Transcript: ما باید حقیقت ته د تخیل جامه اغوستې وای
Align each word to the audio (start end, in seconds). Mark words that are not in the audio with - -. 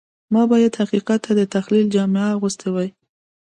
ما 0.33 0.43
باید 0.51 0.73
حقیقت 0.81 1.19
ته 1.25 1.31
د 1.39 1.41
تخیل 1.53 1.85
جامه 1.95 2.23
اغوستې 2.35 2.67
وای 2.71 2.89